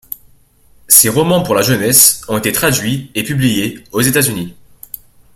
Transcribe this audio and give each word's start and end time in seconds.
Ses 0.87 1.09
romans 1.09 1.43
pour 1.43 1.53
la 1.53 1.61
jeunesse 1.61 2.23
ont 2.27 2.39
été 2.39 2.51
traduits 2.51 3.11
et 3.13 3.23
publiés 3.23 3.83
aux 3.91 4.01
États-Unis. 4.01 4.55